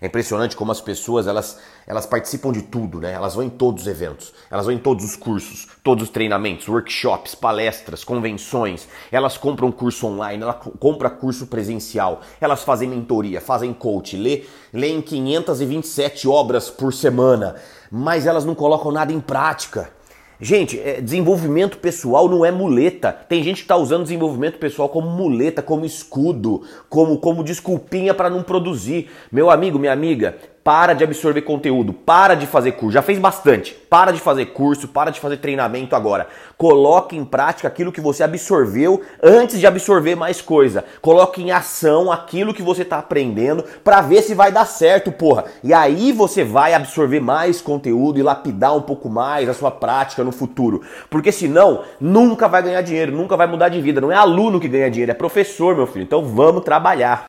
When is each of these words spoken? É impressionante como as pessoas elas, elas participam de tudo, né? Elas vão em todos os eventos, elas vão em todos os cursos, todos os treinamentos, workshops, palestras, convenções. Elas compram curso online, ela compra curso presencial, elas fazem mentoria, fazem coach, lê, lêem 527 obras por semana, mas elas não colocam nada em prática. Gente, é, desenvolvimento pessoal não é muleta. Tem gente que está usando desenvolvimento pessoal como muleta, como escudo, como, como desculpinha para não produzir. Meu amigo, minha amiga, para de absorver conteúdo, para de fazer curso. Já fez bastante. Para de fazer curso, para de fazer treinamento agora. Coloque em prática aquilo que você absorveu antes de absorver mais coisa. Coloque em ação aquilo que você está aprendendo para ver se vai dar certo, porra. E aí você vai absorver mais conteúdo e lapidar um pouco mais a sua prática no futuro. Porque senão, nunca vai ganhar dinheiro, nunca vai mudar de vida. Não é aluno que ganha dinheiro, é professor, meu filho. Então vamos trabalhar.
É 0.00 0.06
impressionante 0.06 0.56
como 0.56 0.70
as 0.70 0.80
pessoas 0.80 1.26
elas, 1.26 1.58
elas 1.86 2.06
participam 2.06 2.52
de 2.52 2.62
tudo, 2.62 3.00
né? 3.00 3.12
Elas 3.12 3.34
vão 3.34 3.44
em 3.44 3.50
todos 3.50 3.82
os 3.82 3.88
eventos, 3.88 4.32
elas 4.50 4.64
vão 4.64 4.74
em 4.74 4.78
todos 4.78 5.04
os 5.04 5.16
cursos, 5.16 5.66
todos 5.82 6.04
os 6.04 6.10
treinamentos, 6.10 6.68
workshops, 6.68 7.34
palestras, 7.34 8.04
convenções. 8.04 8.88
Elas 9.10 9.36
compram 9.36 9.72
curso 9.72 10.06
online, 10.06 10.42
ela 10.42 10.54
compra 10.54 11.10
curso 11.10 11.48
presencial, 11.48 12.20
elas 12.40 12.62
fazem 12.62 12.88
mentoria, 12.88 13.40
fazem 13.40 13.74
coach, 13.74 14.16
lê, 14.16 14.44
lêem 14.72 15.02
527 15.02 16.28
obras 16.28 16.70
por 16.70 16.92
semana, 16.92 17.56
mas 17.90 18.26
elas 18.26 18.44
não 18.44 18.54
colocam 18.54 18.92
nada 18.92 19.12
em 19.12 19.20
prática. 19.20 19.97
Gente, 20.40 20.78
é, 20.78 21.00
desenvolvimento 21.00 21.78
pessoal 21.78 22.28
não 22.28 22.44
é 22.44 22.50
muleta. 22.50 23.12
Tem 23.12 23.42
gente 23.42 23.56
que 23.56 23.62
está 23.62 23.76
usando 23.76 24.04
desenvolvimento 24.04 24.58
pessoal 24.58 24.88
como 24.88 25.10
muleta, 25.10 25.62
como 25.62 25.84
escudo, 25.84 26.62
como, 26.88 27.18
como 27.18 27.42
desculpinha 27.42 28.14
para 28.14 28.30
não 28.30 28.44
produzir. 28.44 29.10
Meu 29.32 29.50
amigo, 29.50 29.80
minha 29.80 29.92
amiga, 29.92 30.36
para 30.68 30.92
de 30.92 31.02
absorver 31.02 31.40
conteúdo, 31.40 31.94
para 31.94 32.34
de 32.34 32.46
fazer 32.46 32.72
curso. 32.72 32.92
Já 32.92 33.00
fez 33.00 33.18
bastante. 33.18 33.72
Para 33.88 34.12
de 34.12 34.20
fazer 34.20 34.52
curso, 34.52 34.86
para 34.86 35.10
de 35.10 35.18
fazer 35.18 35.38
treinamento 35.38 35.96
agora. 35.96 36.26
Coloque 36.58 37.16
em 37.16 37.24
prática 37.24 37.66
aquilo 37.66 37.90
que 37.90 38.02
você 38.02 38.22
absorveu 38.22 39.00
antes 39.22 39.58
de 39.58 39.66
absorver 39.66 40.14
mais 40.14 40.42
coisa. 40.42 40.84
Coloque 41.00 41.42
em 41.42 41.50
ação 41.50 42.12
aquilo 42.12 42.52
que 42.52 42.60
você 42.60 42.82
está 42.82 42.98
aprendendo 42.98 43.64
para 43.82 44.02
ver 44.02 44.20
se 44.20 44.34
vai 44.34 44.52
dar 44.52 44.66
certo, 44.66 45.10
porra. 45.10 45.46
E 45.64 45.72
aí 45.72 46.12
você 46.12 46.44
vai 46.44 46.74
absorver 46.74 47.20
mais 47.20 47.62
conteúdo 47.62 48.18
e 48.18 48.22
lapidar 48.22 48.76
um 48.76 48.82
pouco 48.82 49.08
mais 49.08 49.48
a 49.48 49.54
sua 49.54 49.70
prática 49.70 50.22
no 50.22 50.32
futuro. 50.32 50.82
Porque 51.08 51.32
senão, 51.32 51.82
nunca 51.98 52.46
vai 52.46 52.62
ganhar 52.62 52.82
dinheiro, 52.82 53.10
nunca 53.10 53.38
vai 53.38 53.46
mudar 53.46 53.70
de 53.70 53.80
vida. 53.80 54.02
Não 54.02 54.12
é 54.12 54.16
aluno 54.16 54.60
que 54.60 54.68
ganha 54.68 54.90
dinheiro, 54.90 55.12
é 55.12 55.14
professor, 55.14 55.74
meu 55.74 55.86
filho. 55.86 56.02
Então 56.02 56.26
vamos 56.26 56.62
trabalhar. 56.62 57.16